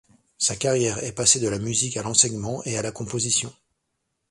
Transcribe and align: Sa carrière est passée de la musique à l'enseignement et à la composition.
Sa 0.39 0.55
carrière 0.55 0.97
est 1.03 1.11
passée 1.11 1.39
de 1.39 1.47
la 1.47 1.59
musique 1.59 1.95
à 1.95 2.01
l'enseignement 2.01 2.63
et 2.63 2.75
à 2.75 2.81
la 2.81 2.91
composition. 2.91 3.53